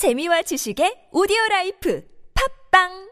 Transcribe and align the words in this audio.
재미와 0.00 0.40
지식의 0.48 1.10
오디오 1.12 1.36
라이프 1.50 2.00
팝빵 2.32 3.10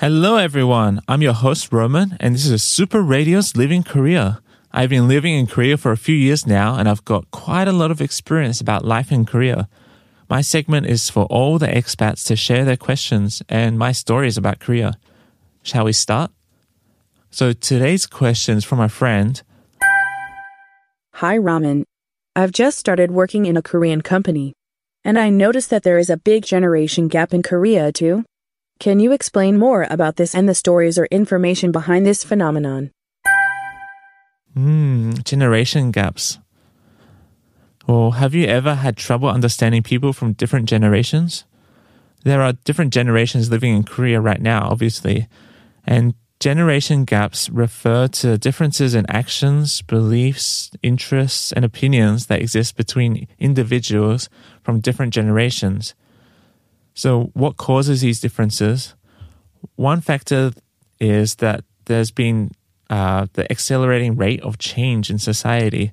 Hello, 0.00 0.38
everyone. 0.38 1.00
I'm 1.06 1.20
your 1.20 1.34
host, 1.34 1.70
Roman, 1.70 2.16
and 2.18 2.34
this 2.34 2.46
is 2.46 2.62
Super 2.62 3.02
Radio's 3.02 3.54
Living 3.56 3.82
Korea. 3.82 4.40
I've 4.72 4.88
been 4.88 5.06
living 5.06 5.34
in 5.34 5.46
Korea 5.46 5.76
for 5.76 5.92
a 5.92 5.98
few 5.98 6.16
years 6.16 6.46
now, 6.46 6.76
and 6.76 6.88
I've 6.88 7.04
got 7.04 7.30
quite 7.30 7.68
a 7.68 7.72
lot 7.72 7.90
of 7.90 8.00
experience 8.00 8.62
about 8.62 8.86
life 8.86 9.12
in 9.12 9.26
Korea. 9.26 9.68
My 10.28 10.40
segment 10.40 10.86
is 10.86 11.10
for 11.10 11.24
all 11.24 11.58
the 11.58 11.66
expats 11.66 12.26
to 12.26 12.36
share 12.36 12.64
their 12.64 12.76
questions 12.76 13.42
and 13.48 13.78
my 13.78 13.92
stories 13.92 14.38
about 14.38 14.58
Korea. 14.58 14.94
Shall 15.62 15.84
we 15.84 15.92
start? 15.92 16.30
So 17.30 17.52
today's 17.52 18.06
question 18.06 18.56
is 18.58 18.64
from 18.64 18.78
my 18.78 18.88
friend. 18.88 19.42
Hi, 21.14 21.36
Roman. 21.36 21.84
I've 22.34 22.52
just 22.52 22.78
started 22.78 23.10
working 23.10 23.46
in 23.46 23.56
a 23.56 23.62
Korean 23.62 24.00
company, 24.00 24.54
and 25.04 25.18
I 25.18 25.30
noticed 25.30 25.70
that 25.70 25.82
there 25.82 25.98
is 25.98 26.10
a 26.10 26.16
big 26.16 26.44
generation 26.44 27.08
gap 27.08 27.32
in 27.32 27.42
Korea, 27.42 27.92
too. 27.92 28.24
Can 28.80 28.98
you 28.98 29.12
explain 29.12 29.58
more 29.58 29.86
about 29.88 30.16
this 30.16 30.34
and 30.34 30.48
the 30.48 30.54
stories 30.54 30.98
or 30.98 31.06
information 31.06 31.70
behind 31.70 32.04
this 32.04 32.24
phenomenon? 32.24 32.90
Hmm, 34.54 35.12
generation 35.24 35.90
gaps. 35.90 36.38
Well, 37.86 38.12
have 38.12 38.34
you 38.34 38.46
ever 38.46 38.76
had 38.76 38.96
trouble 38.96 39.28
understanding 39.28 39.82
people 39.82 40.12
from 40.12 40.32
different 40.32 40.68
generations? 40.68 41.44
There 42.24 42.40
are 42.40 42.54
different 42.64 42.94
generations 42.94 43.50
living 43.50 43.76
in 43.76 43.84
Korea 43.84 44.20
right 44.20 44.40
now, 44.40 44.68
obviously, 44.70 45.28
and 45.86 46.14
generation 46.40 47.04
gaps 47.04 47.50
refer 47.50 48.08
to 48.08 48.38
differences 48.38 48.94
in 48.94 49.04
actions, 49.08 49.82
beliefs, 49.82 50.70
interests, 50.82 51.52
and 51.52 51.64
opinions 51.64 52.26
that 52.26 52.40
exist 52.40 52.76
between 52.76 53.28
individuals 53.38 54.28
from 54.62 54.80
different 54.80 55.12
generations. 55.12 55.94
So, 56.94 57.30
what 57.34 57.56
causes 57.56 58.00
these 58.00 58.20
differences? 58.20 58.94
One 59.76 60.00
factor 60.00 60.52
is 61.00 61.36
that 61.36 61.64
there's 61.84 62.10
been 62.10 62.52
uh, 62.88 63.26
the 63.34 63.50
accelerating 63.50 64.16
rate 64.16 64.40
of 64.42 64.58
change 64.58 65.10
in 65.10 65.18
society. 65.18 65.92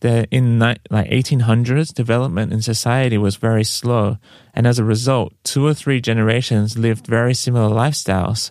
The, 0.00 0.28
in 0.30 0.58
ni- 0.58 0.76
like 0.90 1.08
1800s, 1.10 1.94
development 1.94 2.52
in 2.52 2.60
society 2.60 3.16
was 3.16 3.36
very 3.36 3.64
slow, 3.64 4.18
and 4.54 4.66
as 4.66 4.78
a 4.78 4.84
result, 4.84 5.32
two 5.42 5.66
or 5.66 5.74
three 5.74 6.00
generations 6.00 6.76
lived 6.76 7.06
very 7.06 7.34
similar 7.34 7.74
lifestyles. 7.74 8.50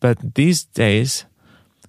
But 0.00 0.34
these 0.34 0.64
days, 0.64 1.24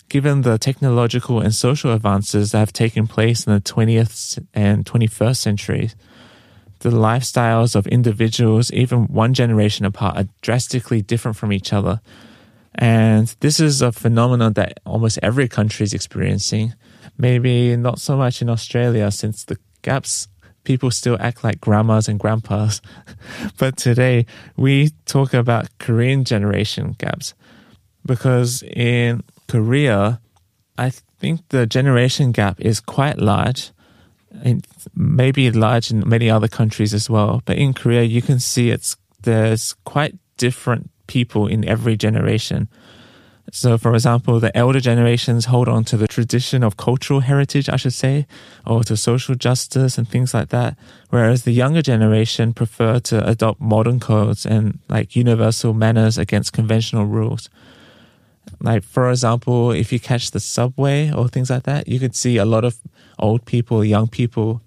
given 0.10 0.42
the 0.42 0.60
technological 0.60 1.40
and 1.40 1.54
social 1.54 1.92
advances 1.92 2.52
that 2.52 2.60
have 2.60 2.74
taken 2.74 3.08
place 3.08 3.48
in 3.48 3.54
the 3.54 3.62
20th 3.62 4.46
and 4.54 4.86
21st 4.86 5.38
centuries, 5.38 5.96
the 6.84 6.92
lifestyles 6.92 7.76
of 7.76 7.88
individuals, 7.88 8.72
even 8.72 9.08
one 9.08 9.34
generation 9.34 9.86
apart, 9.86 10.18
are 10.18 10.28
drastically 10.42 11.02
different 11.02 11.38
from 11.38 11.52
each 11.52 11.74
other. 11.74 12.02
And 12.76 13.34
this 13.40 13.60
is 13.60 13.82
a 13.82 13.92
phenomenon 13.92 14.54
that 14.54 14.80
almost 14.86 15.18
every 15.24 15.48
country 15.48 15.86
is 15.86 15.94
experiencing. 15.94 16.74
Maybe 17.18 17.76
not 17.76 18.00
so 18.00 18.18
much 18.18 18.42
in 18.42 18.50
Australia 18.50 19.12
since 19.12 19.46
the 19.46 19.58
gaps, 19.82 20.28
people 20.64 20.92
still 20.92 21.18
act 21.20 21.44
like 21.44 21.62
grandmas 21.62 22.08
and 22.08 22.20
grandpas. 22.20 22.82
but 23.58 23.78
today 23.78 24.26
we 24.58 24.92
talk 25.06 25.34
about 25.34 25.68
Korean 25.80 26.24
generation 26.24 26.96
gaps 26.98 27.34
because 28.06 28.64
in 28.64 29.24
Korea, 29.48 30.20
I 30.78 30.92
think 31.20 31.42
the 31.50 31.66
generation 31.66 32.32
gap 32.32 32.60
is 32.60 32.80
quite 32.80 33.18
large. 33.18 33.72
It 34.44 34.66
may 34.96 35.32
be 35.32 35.52
large 35.52 35.92
in 35.92 36.08
many 36.08 36.30
other 36.30 36.48
countries 36.48 36.94
as 36.94 37.10
well, 37.10 37.42
but 37.46 37.58
in 37.58 37.74
Korea, 37.74 38.04
you 38.04 38.22
can 38.22 38.40
see 38.40 38.72
it's 38.72 38.98
there's 39.22 39.74
quite 39.86 40.16
different 40.38 40.90
people 41.08 41.48
in 41.48 41.64
every 41.66 41.96
generation. 41.96 42.68
So, 43.56 43.78
for 43.78 43.94
example, 43.94 44.40
the 44.40 44.56
elder 44.58 44.80
generations 44.80 45.46
hold 45.46 45.70
on 45.70 45.84
to 45.84 45.96
the 45.96 46.08
tradition 46.08 46.64
of 46.64 46.76
cultural 46.76 47.20
heritage, 47.20 47.70
I 47.70 47.76
should 47.76 47.94
say, 47.94 48.26
or 48.66 48.84
to 48.86 48.98
social 48.98 49.36
justice 49.36 49.96
and 49.96 50.10
things 50.10 50.34
like 50.34 50.50
that. 50.50 50.76
Whereas 51.12 51.44
the 51.44 51.52
younger 51.52 51.84
generation 51.84 52.54
prefer 52.54 52.98
to 53.02 53.24
adopt 53.30 53.62
modern 53.62 54.00
codes 54.00 54.44
and 54.48 54.80
like 54.90 55.16
universal 55.16 55.76
manners 55.76 56.18
against 56.18 56.52
conventional 56.52 57.06
rules. 57.06 57.48
Like, 58.60 58.84
for 58.84 59.12
example, 59.12 59.70
if 59.70 59.94
you 59.94 60.00
catch 60.00 60.32
the 60.32 60.40
subway 60.40 61.12
or 61.12 61.28
things 61.28 61.52
like 61.52 61.64
that, 61.64 61.88
you 61.88 62.00
could 62.00 62.16
see 62.16 62.38
a 62.38 62.46
lot 62.46 62.66
of 62.66 62.80
old 63.20 63.46
people, 63.46 63.86
young 63.86 64.08
people, 64.08 64.64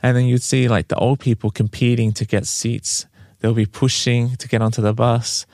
and 0.00 0.16
then 0.16 0.26
you'd 0.26 0.44
see 0.44 0.68
like 0.68 0.86
the 0.86 0.96
old 0.96 1.18
people 1.18 1.50
competing 1.50 2.12
to 2.12 2.24
get 2.24 2.46
seats. 2.46 3.06
They'll 3.40 3.52
be 3.52 3.66
pushing 3.66 4.36
to 4.36 4.46
get 4.46 4.62
onto 4.62 4.80
the 4.80 4.94
bus. 4.94 5.44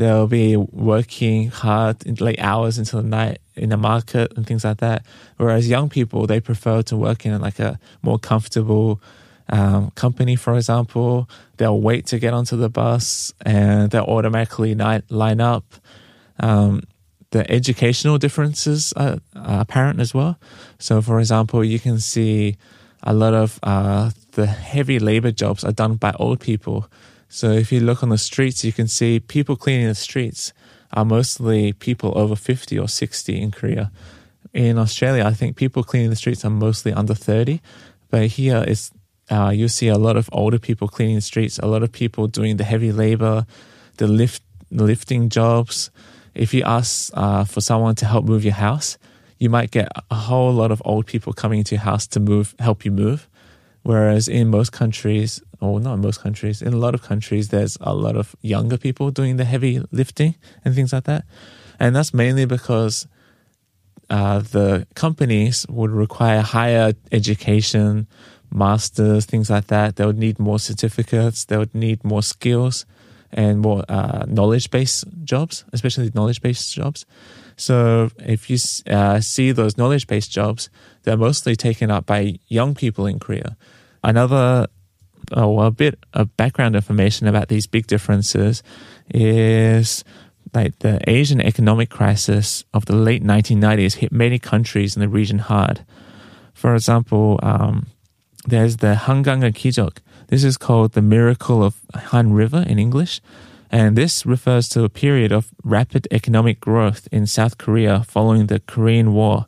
They'll 0.00 0.26
be 0.26 0.56
working 0.56 1.48
hard 1.50 2.06
in 2.06 2.14
late 2.14 2.40
hours 2.40 2.76
the 2.76 3.02
night 3.02 3.42
in 3.54 3.68
the 3.68 3.76
market 3.76 4.32
and 4.34 4.46
things 4.46 4.64
like 4.64 4.78
that. 4.78 5.04
Whereas 5.36 5.68
young 5.68 5.90
people, 5.90 6.26
they 6.26 6.40
prefer 6.40 6.80
to 6.84 6.96
work 6.96 7.26
in 7.26 7.38
like 7.38 7.58
a 7.58 7.78
more 8.00 8.18
comfortable 8.18 9.02
um, 9.50 9.90
company, 9.90 10.36
for 10.36 10.54
example. 10.54 11.28
They'll 11.58 11.82
wait 11.82 12.06
to 12.06 12.18
get 12.18 12.32
onto 12.32 12.56
the 12.56 12.70
bus 12.70 13.34
and 13.44 13.90
they'll 13.90 14.04
automatically 14.04 14.74
line 14.74 15.40
up. 15.42 15.64
Um, 16.38 16.84
the 17.32 17.48
educational 17.50 18.16
differences 18.16 18.94
are, 18.94 19.18
are, 19.36 19.60
apparent 19.60 20.00
as 20.00 20.14
well. 20.14 20.38
So, 20.78 21.02
for 21.02 21.20
example, 21.20 21.62
you 21.62 21.78
can 21.78 22.00
see 22.00 22.56
a 23.02 23.12
lot 23.12 23.34
of 23.34 23.60
uh, 23.62 24.12
the 24.32 24.46
heavy 24.46 24.98
labor 24.98 25.30
jobs 25.30 25.62
are 25.62 25.72
done 25.72 25.96
by 25.96 26.14
old 26.18 26.40
people. 26.40 26.88
So, 27.30 27.52
if 27.52 27.72
you 27.72 27.80
look 27.80 28.02
on 28.02 28.10
the 28.10 28.18
streets, 28.18 28.64
you 28.64 28.72
can 28.72 28.88
see 28.88 29.20
people 29.20 29.56
cleaning 29.56 29.86
the 29.86 29.94
streets 29.94 30.52
are 30.92 31.06
mostly 31.06 31.72
people 31.72 32.12
over 32.18 32.36
50 32.36 32.78
or 32.78 32.88
60 32.88 33.40
in 33.40 33.50
Korea. 33.50 33.90
In 34.52 34.76
Australia, 34.76 35.24
I 35.24 35.32
think 35.32 35.56
people 35.56 35.82
cleaning 35.82 36.10
the 36.10 36.16
streets 36.16 36.44
are 36.44 36.50
mostly 36.50 36.92
under 36.92 37.14
30, 37.14 37.60
but 38.10 38.26
here 38.26 38.62
is 38.66 38.90
uh, 39.30 39.50
you 39.54 39.68
see 39.68 39.88
a 39.88 39.96
lot 39.96 40.16
of 40.16 40.28
older 40.32 40.58
people 40.58 40.88
cleaning 40.88 41.14
the 41.14 41.22
streets, 41.22 41.58
a 41.60 41.66
lot 41.66 41.82
of 41.82 41.92
people 41.92 42.26
doing 42.26 42.58
the 42.58 42.64
heavy 42.64 42.92
labor, 42.92 43.46
the 43.96 44.06
lift 44.06 44.42
lifting 44.70 45.30
jobs 45.30 45.90
if 46.34 46.54
you 46.54 46.62
ask 46.62 47.10
uh, 47.14 47.44
for 47.44 47.60
someone 47.60 47.94
to 47.96 48.06
help 48.06 48.24
move 48.24 48.44
your 48.44 48.54
house, 48.54 48.98
you 49.38 49.50
might 49.50 49.70
get 49.70 49.90
a 50.10 50.14
whole 50.14 50.52
lot 50.52 50.70
of 50.70 50.82
old 50.84 51.06
people 51.06 51.32
coming 51.32 51.58
into 51.58 51.74
your 51.74 51.82
house 51.82 52.06
to 52.08 52.20
move, 52.20 52.54
help 52.58 52.84
you 52.84 52.90
move. 52.90 53.28
Whereas 53.82 54.28
in 54.28 54.48
most 54.48 54.72
countries, 54.72 55.42
or 55.60 55.80
not 55.80 55.94
in 55.94 56.00
most 56.00 56.20
countries, 56.20 56.62
in 56.62 56.72
a 56.72 56.76
lot 56.76 56.94
of 56.94 57.02
countries, 57.02 57.48
there's 57.48 57.76
a 57.80 57.94
lot 57.94 58.16
of 58.16 58.34
younger 58.40 58.78
people 58.78 59.10
doing 59.10 59.36
the 59.36 59.44
heavy 59.44 59.82
lifting 59.90 60.34
and 60.64 60.74
things 60.74 60.92
like 60.92 61.04
that. 61.04 61.24
And 61.78 61.94
that's 61.94 62.12
mainly 62.12 62.44
because 62.44 63.06
uh, 64.08 64.40
the 64.40 64.86
companies 64.94 65.66
would 65.68 65.90
require 65.90 66.40
higher 66.40 66.92
education, 67.12 68.06
masters, 68.52 69.24
things 69.24 69.48
like 69.50 69.68
that. 69.68 69.96
They 69.96 70.04
would 70.04 70.18
need 70.18 70.38
more 70.38 70.58
certificates. 70.58 71.44
They 71.44 71.56
would 71.56 71.74
need 71.74 72.04
more 72.04 72.22
skills 72.22 72.84
and 73.32 73.60
more 73.60 73.84
uh, 73.88 74.24
knowledge 74.26 74.70
based 74.70 75.04
jobs, 75.24 75.64
especially 75.72 76.10
knowledge 76.14 76.42
based 76.42 76.74
jobs. 76.74 77.06
So 77.56 78.10
if 78.18 78.50
you 78.50 78.58
uh, 78.92 79.20
see 79.20 79.52
those 79.52 79.76
knowledge 79.76 80.06
based 80.06 80.32
jobs, 80.32 80.70
they're 81.02 81.16
mostly 81.16 81.54
taken 81.54 81.90
up 81.90 82.06
by 82.06 82.38
young 82.48 82.74
people 82.74 83.06
in 83.06 83.18
Korea. 83.18 83.56
Another 84.02 84.66
oh, 85.32 85.60
a 85.60 85.70
bit 85.70 85.98
of 86.14 86.36
background 86.36 86.76
information 86.76 87.26
about 87.26 87.48
these 87.48 87.66
big 87.66 87.86
differences 87.86 88.62
is 89.12 90.04
like 90.54 90.78
the 90.80 91.00
Asian 91.08 91.40
economic 91.40 91.90
crisis 91.90 92.64
of 92.74 92.86
the 92.86 92.96
late 92.96 93.22
1990s 93.22 93.94
hit 93.94 94.12
many 94.12 94.38
countries 94.38 94.96
in 94.96 95.00
the 95.00 95.08
region 95.08 95.38
hard. 95.38 95.84
For 96.54 96.74
example, 96.74 97.38
um, 97.42 97.86
there's 98.46 98.78
the 98.78 98.94
Hanganga 98.94 99.52
Kijok, 99.52 99.98
this 100.30 100.44
is 100.44 100.56
called 100.56 100.92
the 100.92 101.02
miracle 101.02 101.62
of 101.62 101.80
Han 101.94 102.32
River 102.32 102.64
in 102.66 102.78
English. 102.78 103.20
And 103.68 103.96
this 103.96 104.24
refers 104.24 104.68
to 104.70 104.84
a 104.84 104.88
period 104.88 105.32
of 105.32 105.50
rapid 105.64 106.06
economic 106.12 106.60
growth 106.60 107.08
in 107.10 107.26
South 107.26 107.58
Korea 107.58 108.04
following 108.04 108.46
the 108.46 108.60
Korean 108.60 109.12
War 109.12 109.46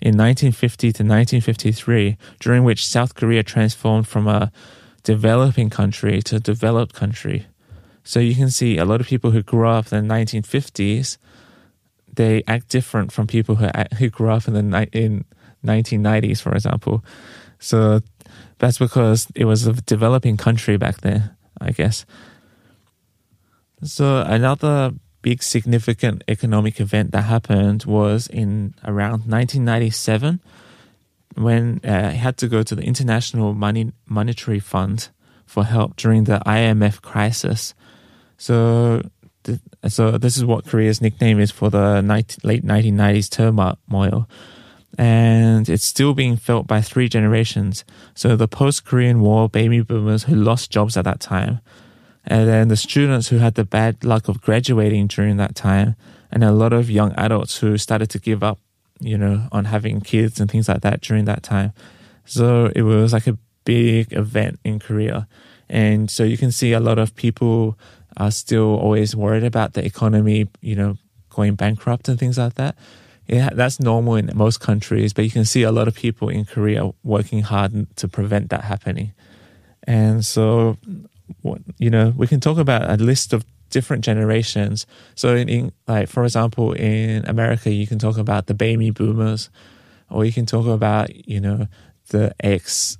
in 0.00 0.16
1950 0.16 0.88
to 0.88 1.02
1953, 1.02 2.16
during 2.40 2.64
which 2.64 2.86
South 2.86 3.14
Korea 3.14 3.42
transformed 3.44 4.08
from 4.08 4.26
a 4.26 4.52
developing 5.04 5.70
country 5.70 6.20
to 6.22 6.40
developed 6.40 6.94
country. 6.94 7.46
So 8.02 8.20
you 8.20 8.34
can 8.34 8.50
see 8.50 8.78
a 8.78 8.84
lot 8.84 9.00
of 9.00 9.06
people 9.06 9.30
who 9.30 9.42
grew 9.42 9.68
up 9.68 9.92
in 9.92 10.08
the 10.08 10.14
1950s, 10.14 11.18
they 12.12 12.42
act 12.46 12.68
different 12.68 13.12
from 13.12 13.26
people 13.26 13.54
who, 13.56 13.68
who 13.98 14.10
grew 14.10 14.30
up 14.30 14.48
in 14.48 14.54
the 14.54 14.88
in 14.92 15.24
1990s, 15.64 16.40
for 16.40 16.52
example. 16.52 17.04
So 17.58 18.00
that's 18.58 18.78
because 18.78 19.26
it 19.34 19.46
was 19.46 19.66
a 19.66 19.72
developing 19.72 20.36
country 20.36 20.76
back 20.76 21.00
then, 21.00 21.34
I 21.60 21.70
guess. 21.70 22.04
So 23.82 24.22
another 24.22 24.92
big 25.22 25.42
significant 25.42 26.22
economic 26.28 26.80
event 26.80 27.12
that 27.12 27.22
happened 27.22 27.84
was 27.84 28.26
in 28.26 28.74
around 28.84 29.26
1997 29.26 30.40
when 31.36 31.80
uh, 31.84 32.10
he 32.10 32.18
had 32.18 32.36
to 32.38 32.48
go 32.48 32.62
to 32.62 32.74
the 32.74 32.82
International 32.82 33.54
Money 33.54 33.92
Monetary 34.06 34.60
Fund 34.60 35.08
for 35.46 35.64
help 35.64 35.96
during 35.96 36.24
the 36.24 36.40
IMF 36.46 37.02
crisis. 37.02 37.74
So, 38.36 39.02
th- 39.44 39.60
so 39.88 40.12
this 40.12 40.36
is 40.36 40.44
what 40.44 40.66
Korea's 40.66 41.00
nickname 41.00 41.40
is 41.40 41.50
for 41.50 41.70
the 41.70 42.02
late 42.42 42.64
1990s 42.64 43.30
turmoil. 43.30 44.28
And 44.96 45.68
it's 45.68 45.84
still 45.84 46.14
being 46.14 46.36
felt 46.36 46.66
by 46.66 46.80
three 46.80 47.08
generations. 47.08 47.84
So 48.14 48.36
the 48.36 48.46
post-Korean 48.46 49.20
War 49.20 49.48
baby 49.48 49.80
boomers 49.80 50.24
who 50.24 50.36
lost 50.36 50.70
jobs 50.70 50.96
at 50.96 51.04
that 51.04 51.20
time, 51.20 51.60
and 52.24 52.48
then 52.48 52.68
the 52.68 52.76
students 52.76 53.28
who 53.28 53.38
had 53.38 53.54
the 53.54 53.64
bad 53.64 54.04
luck 54.04 54.28
of 54.28 54.40
graduating 54.40 55.08
during 55.08 55.36
that 55.36 55.54
time, 55.54 55.96
and 56.30 56.42
a 56.42 56.52
lot 56.52 56.72
of 56.72 56.90
young 56.90 57.12
adults 57.14 57.58
who 57.58 57.76
started 57.76 58.08
to 58.10 58.18
give 58.18 58.42
up 58.42 58.60
you 59.04 59.18
know, 59.18 59.48
on 59.52 59.66
having 59.66 60.00
kids 60.00 60.40
and 60.40 60.50
things 60.50 60.68
like 60.68 60.80
that 60.80 61.00
during 61.00 61.26
that 61.26 61.42
time. 61.42 61.72
So 62.24 62.72
it 62.74 62.82
was 62.82 63.12
like 63.12 63.26
a 63.26 63.38
big 63.64 64.12
event 64.12 64.58
in 64.64 64.78
Korea. 64.78 65.28
And 65.68 66.10
so 66.10 66.24
you 66.24 66.36
can 66.36 66.52
see 66.52 66.72
a 66.72 66.80
lot 66.80 66.98
of 66.98 67.14
people 67.14 67.78
are 68.16 68.30
still 68.30 68.76
always 68.76 69.14
worried 69.14 69.44
about 69.44 69.74
the 69.74 69.84
economy, 69.84 70.48
you 70.60 70.76
know, 70.76 70.96
going 71.30 71.54
bankrupt 71.54 72.08
and 72.08 72.18
things 72.18 72.38
like 72.38 72.54
that. 72.54 72.76
Yeah, 73.26 73.50
that's 73.52 73.80
normal 73.80 74.16
in 74.16 74.30
most 74.34 74.60
countries, 74.60 75.12
but 75.12 75.24
you 75.24 75.30
can 75.30 75.44
see 75.44 75.62
a 75.62 75.72
lot 75.72 75.88
of 75.88 75.94
people 75.94 76.28
in 76.28 76.44
Korea 76.44 76.90
working 77.02 77.42
hard 77.42 77.86
to 77.96 78.08
prevent 78.08 78.50
that 78.50 78.64
happening. 78.64 79.12
And 79.86 80.24
so, 80.24 80.76
you 81.78 81.90
know, 81.90 82.12
we 82.16 82.26
can 82.26 82.40
talk 82.40 82.58
about 82.58 82.88
a 82.88 83.02
list 83.02 83.32
of 83.32 83.44
different 83.74 84.04
generations. 84.04 84.86
So 85.16 85.34
in, 85.34 85.48
in, 85.48 85.72
like 85.88 86.08
for 86.08 86.22
example 86.22 86.72
in 86.72 87.26
America 87.26 87.68
you 87.70 87.86
can 87.86 87.98
talk 87.98 88.16
about 88.18 88.46
the 88.46 88.54
baby 88.54 88.90
boomers 88.90 89.50
or 90.08 90.24
you 90.24 90.32
can 90.32 90.46
talk 90.46 90.66
about 90.66 91.06
you 91.28 91.40
know 91.40 91.66
the 92.10 92.32
X 92.38 92.98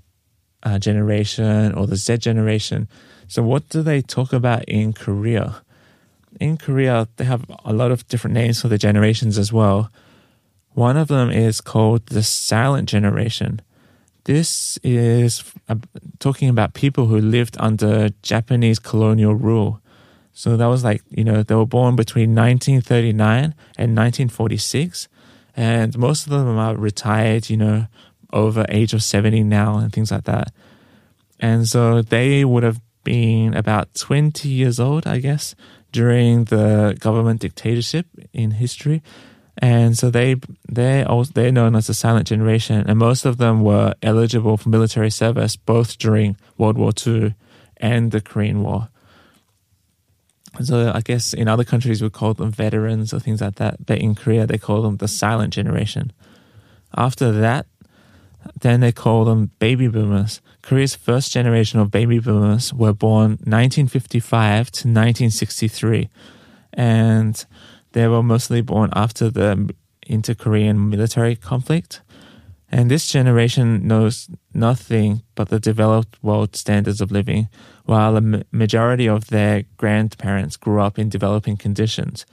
uh, 0.64 0.78
generation 0.78 1.72
or 1.74 1.86
the 1.86 1.94
Z 1.96 2.18
generation. 2.18 2.88
So 3.28 3.40
what 3.42 3.68
do 3.68 3.82
they 3.82 4.02
talk 4.02 4.32
about 4.32 4.64
in 4.64 4.92
Korea? 4.92 5.62
In 6.40 6.56
Korea 6.56 7.06
they 7.16 7.24
have 7.24 7.44
a 7.64 7.72
lot 7.72 7.92
of 7.92 8.06
different 8.08 8.34
names 8.34 8.60
for 8.60 8.68
the 8.68 8.78
generations 8.78 9.38
as 9.38 9.52
well. 9.52 9.90
One 10.72 10.96
of 10.96 11.06
them 11.06 11.30
is 11.30 11.60
called 11.60 12.02
the 12.06 12.24
silent 12.24 12.88
generation. 12.88 13.62
This 14.24 14.78
is 14.82 15.44
uh, 15.68 15.76
talking 16.18 16.48
about 16.48 16.74
people 16.74 17.06
who 17.06 17.20
lived 17.20 17.56
under 17.60 18.08
Japanese 18.22 18.80
colonial 18.80 19.36
rule. 19.36 19.83
So 20.34 20.56
that 20.56 20.66
was 20.66 20.82
like, 20.82 21.02
you 21.10 21.24
know, 21.24 21.42
they 21.42 21.54
were 21.54 21.64
born 21.64 21.94
between 21.96 22.34
1939 22.34 23.54
and 23.78 23.96
1946. 23.96 25.08
And 25.56 25.96
most 25.96 26.26
of 26.26 26.30
them 26.30 26.58
are 26.58 26.76
retired, 26.76 27.48
you 27.48 27.56
know, 27.56 27.86
over 28.32 28.66
age 28.68 28.92
of 28.92 29.02
70 29.02 29.44
now 29.44 29.78
and 29.78 29.92
things 29.92 30.10
like 30.10 30.24
that. 30.24 30.52
And 31.38 31.68
so 31.68 32.02
they 32.02 32.44
would 32.44 32.64
have 32.64 32.80
been 33.04 33.54
about 33.54 33.94
20 33.94 34.48
years 34.48 34.80
old, 34.80 35.06
I 35.06 35.20
guess, 35.20 35.54
during 35.92 36.44
the 36.44 36.96
government 36.98 37.40
dictatorship 37.40 38.06
in 38.32 38.52
history. 38.52 39.02
And 39.58 39.96
so 39.96 40.10
they 40.10 40.34
they 40.68 41.06
they're 41.34 41.52
known 41.52 41.76
as 41.76 41.86
the 41.86 41.94
silent 41.94 42.26
generation, 42.26 42.84
and 42.88 42.98
most 42.98 43.24
of 43.24 43.36
them 43.36 43.62
were 43.62 43.94
eligible 44.02 44.56
for 44.56 44.68
military 44.68 45.10
service 45.10 45.54
both 45.54 45.96
during 45.96 46.36
World 46.58 46.76
War 46.76 46.90
II 47.06 47.36
and 47.76 48.10
the 48.10 48.20
Korean 48.20 48.64
War. 48.64 48.88
So 50.62 50.92
I 50.94 51.00
guess 51.00 51.34
in 51.34 51.48
other 51.48 51.64
countries 51.64 52.02
we 52.02 52.10
call 52.10 52.34
them 52.34 52.52
veterans 52.52 53.12
or 53.12 53.20
things 53.20 53.40
like 53.40 53.56
that, 53.56 53.84
but 53.84 53.98
in 53.98 54.14
Korea 54.14 54.46
they 54.46 54.58
call 54.58 54.82
them 54.82 54.98
the 54.98 55.08
silent 55.08 55.52
generation. 55.52 56.12
After 56.96 57.32
that, 57.32 57.66
then 58.60 58.80
they 58.80 58.92
call 58.92 59.24
them 59.24 59.50
baby 59.58 59.88
boomers. 59.88 60.40
Korea's 60.62 60.94
first 60.94 61.32
generation 61.32 61.80
of 61.80 61.90
baby 61.90 62.18
boomers 62.18 62.72
were 62.72 62.92
born 62.92 63.32
1955 63.44 64.70
to 64.70 64.88
1963, 64.88 66.08
and 66.72 67.44
they 67.92 68.06
were 68.06 68.22
mostly 68.22 68.60
born 68.60 68.90
after 68.94 69.30
the 69.30 69.74
inter-Korean 70.06 70.90
military 70.90 71.36
conflict. 71.36 72.02
And 72.74 72.90
this 72.90 73.06
generation 73.06 73.86
knows 73.86 74.28
nothing 74.52 75.22
but 75.36 75.48
the 75.48 75.60
developed 75.60 76.20
world 76.24 76.56
standards 76.56 77.00
of 77.00 77.12
living, 77.12 77.48
while 77.84 78.16
a 78.16 78.42
majority 78.50 79.08
of 79.08 79.28
their 79.28 79.62
grandparents 79.76 80.56
grew 80.56 80.80
up 80.80 80.98
in 80.98 81.08
developing 81.08 81.56
conditions. 81.56 82.26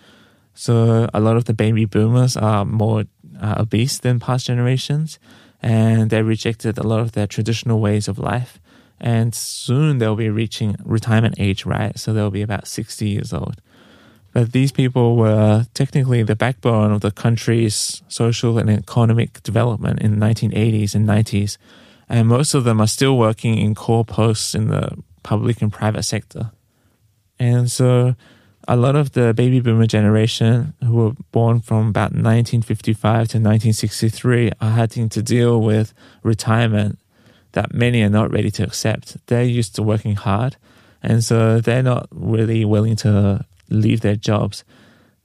So 0.55 1.07
a 1.13 1.19
lot 1.19 1.37
of 1.37 1.45
the 1.45 1.53
baby 1.53 1.85
boomers 1.85 2.35
are 2.35 2.65
more 2.65 3.03
uh, 3.39 3.55
obese 3.59 3.99
than 3.99 4.19
past 4.19 4.47
generations, 4.47 5.19
and 5.61 6.09
they 6.09 6.23
rejected 6.23 6.79
a 6.79 6.87
lot 6.87 7.01
of 7.01 7.11
their 7.11 7.27
traditional 7.27 7.79
ways 7.79 8.07
of 8.07 8.17
life. 8.17 8.59
And 8.99 9.35
soon 9.35 9.99
they'll 9.99 10.15
be 10.15 10.31
reaching 10.31 10.75
retirement 10.83 11.35
age, 11.37 11.67
right? 11.67 11.99
So 11.99 12.13
they'll 12.13 12.31
be 12.31 12.41
about 12.41 12.67
60 12.67 13.07
years 13.07 13.31
old. 13.31 13.61
But 14.33 14.53
these 14.53 14.71
people 14.71 15.17
were 15.17 15.65
technically 15.73 16.23
the 16.23 16.35
backbone 16.35 16.91
of 16.91 17.01
the 17.01 17.11
country's 17.11 18.01
social 18.07 18.57
and 18.57 18.69
economic 18.69 19.43
development 19.43 20.01
in 20.01 20.19
the 20.19 20.25
1980s 20.25 20.95
and 20.95 21.07
90s. 21.07 21.57
And 22.07 22.27
most 22.27 22.53
of 22.53 22.63
them 22.63 22.79
are 22.79 22.87
still 22.87 23.17
working 23.17 23.57
in 23.57 23.75
core 23.75 24.05
posts 24.05 24.55
in 24.55 24.67
the 24.67 24.97
public 25.23 25.61
and 25.61 25.71
private 25.71 26.03
sector. 26.03 26.51
And 27.39 27.71
so 27.71 28.15
a 28.67 28.75
lot 28.75 28.95
of 28.95 29.13
the 29.13 29.33
baby 29.33 29.59
boomer 29.59 29.87
generation 29.87 30.73
who 30.83 30.93
were 30.93 31.11
born 31.31 31.59
from 31.59 31.87
about 31.87 32.11
1955 32.11 33.01
to 33.01 33.37
1963 33.37 34.51
are 34.61 34.71
having 34.71 35.09
to 35.09 35.21
deal 35.21 35.61
with 35.61 35.93
retirement 36.23 36.99
that 37.53 37.73
many 37.73 38.01
are 38.01 38.09
not 38.09 38.31
ready 38.31 38.51
to 38.51 38.63
accept. 38.63 39.17
They're 39.27 39.43
used 39.43 39.75
to 39.75 39.83
working 39.83 40.15
hard, 40.15 40.55
and 41.03 41.23
so 41.23 41.59
they're 41.59 41.83
not 41.83 42.07
really 42.11 42.63
willing 42.63 42.95
to 42.97 43.45
leave 43.71 44.01
their 44.01 44.15
jobs. 44.15 44.63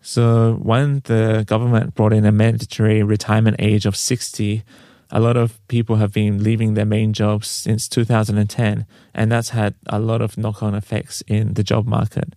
So 0.00 0.54
when 0.62 1.00
the 1.04 1.44
government 1.46 1.94
brought 1.94 2.12
in 2.12 2.24
a 2.24 2.32
mandatory 2.32 3.02
retirement 3.02 3.56
age 3.58 3.86
of 3.86 3.96
60, 3.96 4.62
a 5.10 5.20
lot 5.20 5.36
of 5.36 5.58
people 5.68 5.96
have 5.96 6.12
been 6.12 6.42
leaving 6.42 6.74
their 6.74 6.84
main 6.84 7.12
jobs 7.12 7.48
since 7.48 7.88
2010, 7.88 8.86
and 9.14 9.32
that's 9.32 9.50
had 9.50 9.74
a 9.86 9.98
lot 9.98 10.20
of 10.20 10.36
knock-on 10.36 10.74
effects 10.74 11.22
in 11.26 11.54
the 11.54 11.62
job 11.62 11.86
market. 11.86 12.34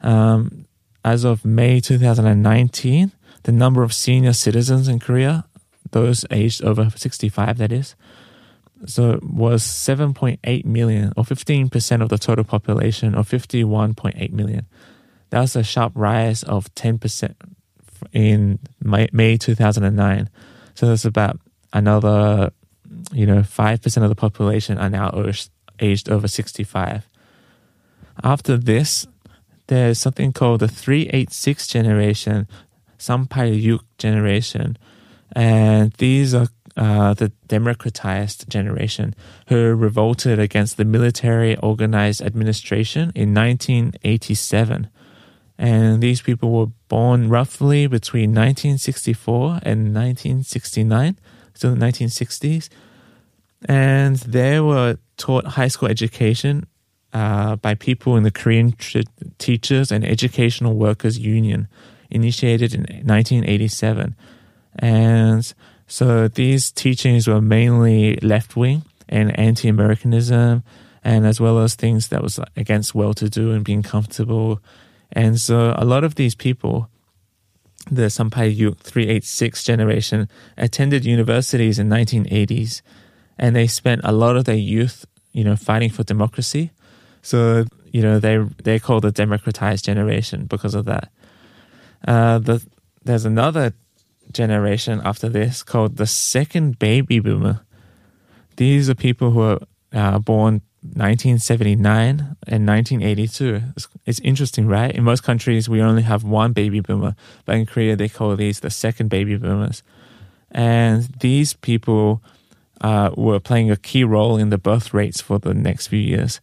Um, 0.00 0.66
as 1.04 1.24
of 1.24 1.44
May 1.44 1.80
2019, 1.80 3.12
the 3.42 3.52
number 3.52 3.82
of 3.82 3.92
senior 3.92 4.32
citizens 4.32 4.88
in 4.88 5.00
Korea, 5.00 5.44
those 5.90 6.24
aged 6.30 6.62
over 6.62 6.90
65, 6.90 7.58
that 7.58 7.72
is, 7.72 7.94
so 8.86 9.20
was 9.22 9.62
7.8 9.62 10.64
million, 10.64 11.12
or 11.16 11.24
15% 11.24 12.02
of 12.02 12.08
the 12.08 12.18
total 12.18 12.44
population, 12.44 13.14
or 13.14 13.22
51.8 13.22 14.32
million. 14.32 14.66
That's 15.32 15.56
a 15.56 15.62
sharp 15.62 15.92
rise 15.94 16.42
of 16.42 16.72
10% 16.74 17.34
in 18.12 18.58
May 18.82 19.38
2009. 19.38 20.28
So 20.74 20.86
that's 20.86 21.06
about 21.06 21.40
another, 21.72 22.52
you 23.12 23.24
know, 23.24 23.38
5% 23.40 24.02
of 24.02 24.08
the 24.10 24.14
population 24.14 24.76
are 24.76 24.90
now 24.90 25.10
aged 25.80 26.10
over 26.10 26.28
65. 26.28 27.08
After 28.22 28.58
this, 28.58 29.06
there's 29.68 29.98
something 29.98 30.34
called 30.34 30.60
the 30.60 30.68
386 30.68 31.66
generation, 31.66 32.46
Sampaiyuk 32.98 33.80
generation. 33.96 34.76
And 35.34 35.92
these 35.94 36.34
are 36.34 36.48
uh, 36.76 37.14
the 37.14 37.32
democratized 37.48 38.50
generation 38.50 39.14
who 39.48 39.74
revolted 39.74 40.38
against 40.38 40.76
the 40.76 40.84
military 40.84 41.56
organized 41.56 42.20
administration 42.20 43.12
in 43.14 43.32
1987. 43.32 44.90
And 45.58 46.02
these 46.02 46.22
people 46.22 46.50
were 46.50 46.66
born 46.88 47.28
roughly 47.28 47.86
between 47.86 48.30
1964 48.30 49.60
and 49.62 49.94
1969, 49.94 51.18
so 51.54 51.70
the 51.70 51.76
1960s. 51.76 52.68
And 53.66 54.16
they 54.16 54.60
were 54.60 54.98
taught 55.16 55.46
high 55.46 55.68
school 55.68 55.88
education 55.88 56.66
uh, 57.12 57.56
by 57.56 57.74
people 57.74 58.16
in 58.16 58.22
the 58.22 58.30
Korean 58.30 58.74
Teachers 59.38 59.92
and 59.92 60.04
Educational 60.04 60.74
Workers 60.74 61.18
Union, 61.18 61.68
initiated 62.10 62.74
in 62.74 62.80
1987. 62.80 64.16
And 64.78 65.54
so 65.86 66.28
these 66.28 66.72
teachings 66.72 67.28
were 67.28 67.40
mainly 67.40 68.16
left 68.16 68.56
wing 68.56 68.82
and 69.08 69.38
anti 69.38 69.68
Americanism, 69.68 70.62
and 71.04 71.26
as 71.26 71.40
well 71.40 71.58
as 71.58 71.74
things 71.74 72.08
that 72.08 72.22
was 72.22 72.40
against 72.56 72.94
well 72.94 73.12
to 73.14 73.28
do 73.28 73.52
and 73.52 73.64
being 73.64 73.82
comfortable 73.82 74.60
and 75.12 75.40
so 75.40 75.74
a 75.76 75.84
lot 75.84 76.04
of 76.04 76.14
these 76.14 76.34
people, 76.34 76.88
the 77.90 78.02
Sampaiyuk 78.02 78.78
386 78.78 79.62
generation, 79.64 80.28
attended 80.56 81.04
universities 81.04 81.78
in 81.78 81.88
1980s. 81.88 82.82
and 83.38 83.56
they 83.56 83.66
spent 83.66 84.00
a 84.04 84.12
lot 84.12 84.36
of 84.36 84.44
their 84.44 84.54
youth, 84.54 85.04
you 85.32 85.42
know, 85.42 85.56
fighting 85.56 85.90
for 85.90 86.02
democracy. 86.04 86.70
So 87.22 87.64
you 87.92 88.02
know 88.02 88.18
they 88.18 88.38
they're 88.64 88.80
called 88.80 89.04
the 89.04 89.12
democratized 89.12 89.84
generation 89.84 90.46
because 90.46 90.74
of 90.74 90.86
that. 90.86 91.10
Uh, 92.06 92.38
the, 92.38 92.64
there's 93.04 93.24
another 93.24 93.74
generation 94.32 95.00
after 95.04 95.28
this 95.28 95.62
called 95.62 95.96
the 95.96 96.06
second 96.06 96.78
baby 96.78 97.20
boomer. 97.20 97.60
These 98.56 98.90
are 98.90 98.94
people 98.94 99.30
who 99.30 99.40
are 99.40 99.60
uh, 99.92 100.18
born 100.18 100.62
1979 100.82 102.36
and 102.48 102.66
1982. 102.66 103.62
It's, 103.76 103.88
it's, 104.04 104.20
interesting, 104.20 104.66
right? 104.66 104.92
In 104.92 105.04
most 105.04 105.22
countries, 105.22 105.68
we 105.68 105.80
only 105.80 106.02
have 106.02 106.24
one 106.24 106.52
baby 106.52 106.80
boomer, 106.80 107.14
but 107.44 107.54
in 107.54 107.66
Korea, 107.66 107.94
they 107.94 108.08
call 108.08 108.34
these 108.34 108.60
the 108.60 108.70
second 108.70 109.08
baby 109.08 109.36
boomers. 109.36 109.84
And 110.50 111.04
these 111.20 111.54
people 111.54 112.20
uh, 112.80 113.10
were 113.16 113.38
playing 113.38 113.70
a 113.70 113.76
key 113.76 114.02
role 114.02 114.36
in 114.36 114.50
the 114.50 114.58
birth 114.58 114.92
rates 114.92 115.20
for 115.20 115.38
the 115.38 115.54
next 115.54 115.86
few 115.86 116.00
years. 116.00 116.40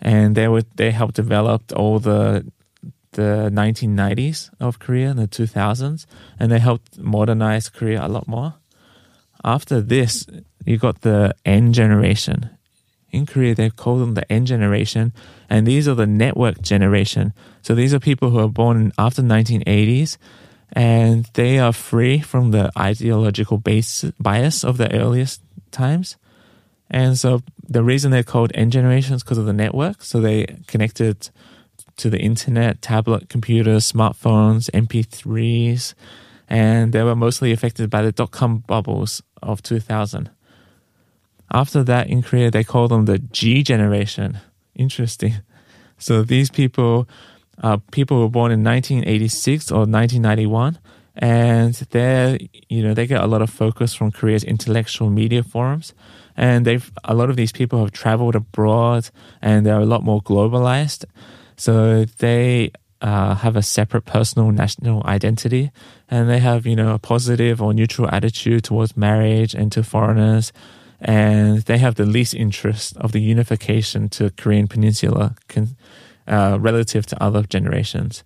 And 0.00 0.34
they 0.34 0.48
were 0.48 0.62
they 0.74 0.90
helped 0.90 1.14
develop 1.14 1.62
all 1.76 1.98
the 1.98 2.50
the 3.12 3.50
1990s 3.52 4.50
of 4.58 4.78
Korea 4.78 5.10
and 5.10 5.18
the 5.18 5.28
2000s, 5.28 6.06
and 6.40 6.50
they 6.50 6.58
helped 6.58 6.98
modernize 6.98 7.68
Korea 7.68 8.06
a 8.06 8.08
lot 8.08 8.26
more. 8.26 8.54
After 9.44 9.82
this, 9.82 10.26
you 10.64 10.78
got 10.78 11.02
the 11.02 11.34
N 11.44 11.72
generation. 11.72 12.50
In 13.12 13.26
Korea, 13.26 13.54
they 13.54 13.68
call 13.68 13.98
them 13.98 14.14
the 14.14 14.30
N 14.32 14.46
generation, 14.46 15.12
and 15.50 15.66
these 15.66 15.86
are 15.86 15.94
the 15.94 16.06
network 16.06 16.62
generation. 16.62 17.34
So 17.60 17.74
these 17.74 17.92
are 17.92 18.00
people 18.00 18.30
who 18.30 18.38
are 18.38 18.48
born 18.48 18.92
after 18.96 19.20
1980s, 19.22 20.16
and 20.72 21.28
they 21.34 21.58
are 21.58 21.74
free 21.74 22.20
from 22.20 22.50
the 22.50 22.72
ideological 22.76 23.58
base, 23.58 24.04
bias 24.18 24.64
of 24.64 24.78
the 24.78 24.90
earliest 24.94 25.42
times. 25.70 26.16
And 26.90 27.18
so 27.18 27.42
the 27.68 27.84
reason 27.84 28.10
they're 28.10 28.22
called 28.22 28.50
N 28.54 28.70
generation 28.70 29.14
is 29.14 29.22
because 29.22 29.38
of 29.38 29.46
the 29.46 29.52
network. 29.52 30.02
So 30.02 30.20
they 30.20 30.46
connected 30.66 31.28
to 31.98 32.08
the 32.08 32.18
internet, 32.18 32.80
tablet 32.80 33.28
computers, 33.28 33.92
smartphones, 33.92 34.70
MP3s, 34.70 35.94
and 36.48 36.92
they 36.92 37.02
were 37.02 37.16
mostly 37.16 37.52
affected 37.52 37.90
by 37.90 38.02
the 38.02 38.12
dot 38.12 38.30
com 38.30 38.58
bubbles 38.58 39.22
of 39.42 39.62
2000. 39.62 40.30
After 41.52 41.84
that, 41.84 42.08
in 42.08 42.22
Korea, 42.22 42.50
they 42.50 42.64
call 42.64 42.88
them 42.88 43.04
the 43.04 43.18
G 43.18 43.62
generation. 43.62 44.38
Interesting. 44.74 45.34
So 45.98 46.22
these 46.22 46.50
people 46.50 47.08
are 47.62 47.78
people 47.92 48.16
who 48.16 48.22
were 48.22 48.30
born 48.30 48.50
in 48.50 48.64
1986 48.64 49.70
or 49.70 49.80
1991, 49.80 50.78
and 51.16 51.74
they're 51.90 52.38
you 52.68 52.82
know 52.82 52.94
they 52.94 53.06
get 53.06 53.22
a 53.22 53.26
lot 53.26 53.42
of 53.42 53.50
focus 53.50 53.94
from 53.94 54.10
Korea's 54.10 54.42
intellectual 54.42 55.10
media 55.10 55.42
forums, 55.42 55.92
and 56.36 56.64
they've 56.64 56.90
a 57.04 57.14
lot 57.14 57.28
of 57.28 57.36
these 57.36 57.52
people 57.52 57.80
have 57.80 57.92
traveled 57.92 58.34
abroad, 58.34 59.10
and 59.42 59.66
they're 59.66 59.78
a 59.78 59.86
lot 59.86 60.02
more 60.02 60.22
globalized. 60.22 61.04
So 61.56 62.06
they 62.06 62.72
uh, 63.02 63.34
have 63.34 63.56
a 63.56 63.62
separate 63.62 64.04
personal 64.04 64.50
national 64.52 65.04
identity 65.04 65.70
and 66.08 66.30
they 66.30 66.38
have, 66.38 66.66
you 66.66 66.76
know, 66.76 66.94
a 66.94 66.98
positive 66.98 67.60
or 67.60 67.74
neutral 67.74 68.08
attitude 68.10 68.64
towards 68.64 68.96
marriage 68.96 69.54
and 69.54 69.70
to 69.72 69.82
foreigners. 69.82 70.52
And 71.04 71.62
they 71.62 71.78
have 71.78 71.96
the 71.96 72.06
least 72.06 72.32
interest 72.32 72.96
of 72.96 73.10
the 73.10 73.20
unification 73.20 74.08
to 74.10 74.30
Korean 74.30 74.68
Peninsula 74.68 75.34
con- 75.48 75.76
uh, 76.28 76.58
relative 76.60 77.06
to 77.06 77.22
other 77.22 77.42
generations. 77.42 78.22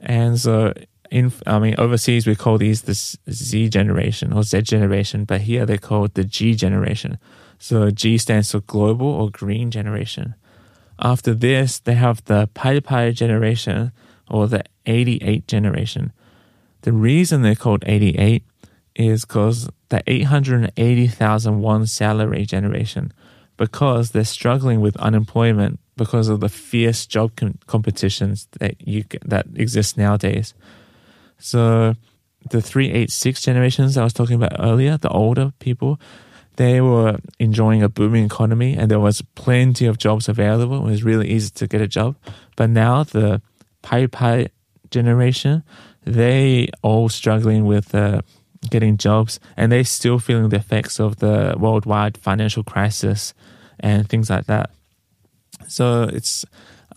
And 0.00 0.38
so, 0.38 0.72
in 1.10 1.32
I 1.46 1.58
mean, 1.58 1.74
overseas 1.78 2.28
we 2.28 2.36
call 2.36 2.58
these 2.58 2.82
the 2.82 2.94
Z 3.32 3.68
generation 3.70 4.32
or 4.32 4.44
Z 4.44 4.62
generation, 4.62 5.24
but 5.24 5.40
here 5.42 5.66
they 5.66 5.78
call 5.78 6.04
it 6.04 6.14
the 6.14 6.24
G 6.24 6.54
generation. 6.54 7.18
So 7.58 7.90
G 7.90 8.16
stands 8.18 8.52
for 8.52 8.60
global 8.60 9.08
or 9.08 9.28
green 9.30 9.70
generation. 9.72 10.36
After 11.00 11.34
this, 11.34 11.80
they 11.80 11.94
have 11.94 12.24
the 12.24 12.48
Pi 12.54 12.80
Pi 12.80 13.10
generation 13.10 13.92
or 14.28 14.46
the 14.46 14.62
88 14.86 15.48
generation. 15.48 16.12
The 16.82 16.92
reason 16.92 17.42
they're 17.42 17.54
called 17.54 17.82
88 17.86 18.44
is 18.94 19.24
because 19.24 19.68
the 19.88 20.02
880,000 20.06 21.60
won 21.60 21.86
salary 21.86 22.44
generation 22.44 23.12
because 23.56 24.12
they're 24.12 24.24
struggling 24.24 24.80
with 24.80 24.96
unemployment 24.96 25.78
because 25.96 26.28
of 26.28 26.40
the 26.40 26.48
fierce 26.48 27.06
job 27.06 27.36
com- 27.36 27.58
competitions 27.66 28.48
that 28.58 28.86
you 28.86 29.04
that 29.22 29.46
exist 29.54 29.98
nowadays. 29.98 30.54
So 31.38 31.94
the 32.48 32.62
386 32.62 33.42
generations 33.42 33.96
I 33.96 34.04
was 34.04 34.14
talking 34.14 34.36
about 34.36 34.56
earlier, 34.58 34.96
the 34.96 35.10
older 35.10 35.52
people, 35.58 36.00
they 36.56 36.80
were 36.80 37.18
enjoying 37.38 37.82
a 37.82 37.88
booming 37.88 38.24
economy 38.24 38.76
and 38.76 38.90
there 38.90 39.00
was 39.00 39.22
plenty 39.34 39.86
of 39.86 39.98
jobs 39.98 40.28
available. 40.28 40.86
It 40.86 40.90
was 40.90 41.04
really 41.04 41.28
easy 41.28 41.50
to 41.50 41.66
get 41.66 41.80
a 41.80 41.88
job. 41.88 42.16
But 42.56 42.70
now 42.70 43.04
the 43.04 43.42
Pi 43.82 44.06
Pi 44.06 44.48
generation, 44.90 45.62
they 46.04 46.68
all 46.82 47.08
struggling 47.08 47.66
with 47.66 47.94
uh, 47.94 48.22
getting 48.68 48.96
jobs 48.96 49.40
and 49.56 49.72
they're 49.72 49.84
still 49.84 50.18
feeling 50.18 50.50
the 50.50 50.56
effects 50.56 51.00
of 51.00 51.16
the 51.16 51.54
worldwide 51.58 52.18
financial 52.18 52.62
crisis 52.62 53.32
and 53.78 54.08
things 54.08 54.28
like 54.28 54.46
that. 54.46 54.70
So 55.66 56.02
it's 56.02 56.44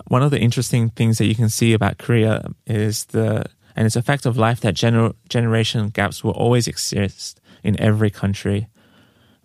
one 0.08 0.24
of 0.24 0.32
the 0.32 0.40
interesting 0.40 0.90
things 0.90 1.18
that 1.18 1.26
you 1.26 1.36
can 1.36 1.50
see 1.50 1.74
about 1.74 1.98
Korea 1.98 2.50
is 2.66 3.06
the 3.06 3.46
and 3.76 3.86
it's 3.86 3.96
a 3.96 4.02
fact 4.02 4.26
of 4.26 4.38
life 4.38 4.60
that 4.62 4.76
gener- 4.76 5.16
generation 5.30 5.90
gaps 5.90 6.24
will 6.24 6.32
always 6.32 6.68
exist 6.68 7.42
in 7.64 7.80
every 7.80 8.12
country. 8.12 8.68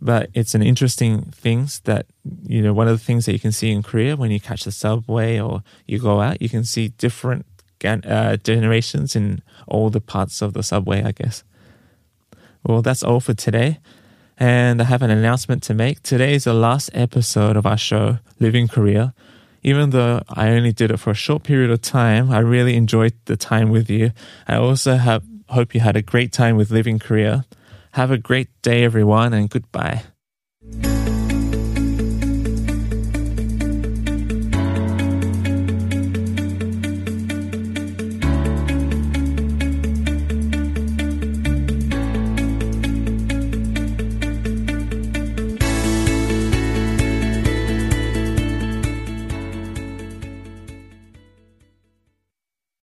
But 0.00 0.30
it's 0.34 0.54
an 0.54 0.62
interesting 0.62 1.22
thing 1.32 1.68
that, 1.84 2.06
you 2.46 2.62
know, 2.62 2.72
one 2.72 2.88
of 2.88 2.98
the 2.98 3.04
things 3.04 3.26
that 3.26 3.32
you 3.32 3.38
can 3.38 3.52
see 3.52 3.72
in 3.72 3.82
Korea 3.82 4.16
when 4.16 4.30
you 4.30 4.38
catch 4.38 4.64
the 4.64 4.70
subway 4.70 5.40
or 5.40 5.62
you 5.86 5.98
go 5.98 6.20
out, 6.20 6.40
you 6.42 6.48
can 6.48 6.64
see 6.64 6.88
different 6.88 7.46
uh, 7.84 8.36
generations 8.36 9.16
in 9.16 9.42
all 9.66 9.90
the 9.90 10.00
parts 10.00 10.42
of 10.42 10.52
the 10.52 10.62
subway, 10.62 11.02
I 11.02 11.12
guess. 11.12 11.42
Well, 12.64 12.82
that's 12.82 13.02
all 13.02 13.20
for 13.20 13.34
today. 13.34 13.78
And 14.36 14.80
I 14.80 14.84
have 14.84 15.02
an 15.02 15.10
announcement 15.10 15.62
to 15.64 15.74
make. 15.74 16.02
Today 16.02 16.34
is 16.34 16.44
the 16.44 16.54
last 16.54 16.90
episode 16.94 17.56
of 17.56 17.66
our 17.66 17.78
show, 17.78 18.18
Living 18.38 18.68
Korea. 18.68 19.14
Even 19.62 19.90
though 19.90 20.22
I 20.28 20.50
only 20.50 20.72
did 20.72 20.90
it 20.90 20.98
for 20.98 21.10
a 21.10 21.14
short 21.14 21.42
period 21.42 21.70
of 21.70 21.82
time, 21.82 22.30
I 22.30 22.38
really 22.38 22.76
enjoyed 22.76 23.14
the 23.24 23.36
time 23.36 23.70
with 23.70 23.90
you. 23.90 24.12
I 24.46 24.56
also 24.56 24.96
have, 24.96 25.24
hope 25.48 25.74
you 25.74 25.80
had 25.80 25.96
a 25.96 26.02
great 26.02 26.32
time 26.32 26.56
with 26.56 26.70
Living 26.70 26.98
Korea. 26.98 27.44
Have 27.92 28.10
a 28.10 28.18
great 28.18 28.48
day, 28.62 28.84
everyone, 28.84 29.32
and 29.32 29.50
goodbye. 29.50 30.02